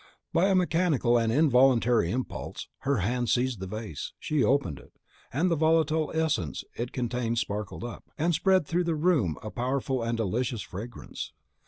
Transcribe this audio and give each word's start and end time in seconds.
By 0.33 0.47
a 0.47 0.55
mechanical 0.55 1.19
and 1.19 1.31
involuntary 1.31 2.09
impulse, 2.11 2.67
her 2.79 2.97
hand 3.05 3.29
seized 3.29 3.59
the 3.59 3.67
vase; 3.67 4.13
she 4.17 4.43
opened 4.43 4.79
it, 4.79 4.93
and 5.31 5.51
the 5.51 5.55
volatile 5.55 6.11
essence 6.15 6.63
it 6.75 6.91
contained 6.91 7.37
sparkled 7.37 7.83
up, 7.83 8.09
and 8.17 8.33
spread 8.33 8.65
through 8.65 8.85
the 8.85 8.95
room 8.95 9.37
a 9.43 9.51
powerful 9.51 10.01
and 10.01 10.17
delicious 10.17 10.63
fragrance. 10.63 11.33